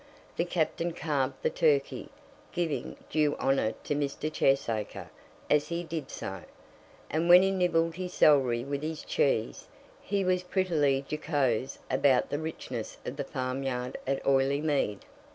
The 0.35 0.45
captain 0.45 0.93
carved 0.93 1.35
the 1.43 1.51
turkey, 1.51 2.09
giving 2.51 2.95
due 3.11 3.35
honour 3.35 3.73
to 3.83 3.93
Mr. 3.93 4.33
Cheesacre 4.33 5.11
as 5.47 5.67
he 5.67 5.83
did 5.83 6.09
so; 6.09 6.41
and 7.11 7.29
when 7.29 7.43
he 7.43 7.51
nibbled 7.51 7.93
his 7.97 8.11
celery 8.15 8.63
with 8.63 8.81
his 8.81 9.03
cheese, 9.05 9.67
he 10.01 10.23
was 10.25 10.41
prettily 10.41 11.05
jocose 11.07 11.77
about 11.91 12.31
the 12.31 12.39
richness 12.39 12.97
of 13.05 13.15
the 13.15 13.23
farmyard 13.23 13.95
at 14.07 14.25
Oileymead. 14.25 15.01